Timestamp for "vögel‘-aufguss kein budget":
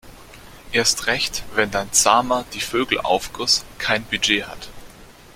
2.59-4.47